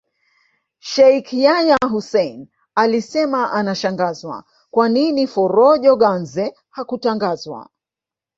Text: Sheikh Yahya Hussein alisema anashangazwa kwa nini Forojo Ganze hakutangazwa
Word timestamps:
Sheikh 0.79 1.33
Yahya 1.33 1.77
Hussein 1.91 2.49
alisema 2.75 3.51
anashangazwa 3.51 4.43
kwa 4.71 4.89
nini 4.89 5.27
Forojo 5.27 5.95
Ganze 5.95 6.55
hakutangazwa 6.69 7.69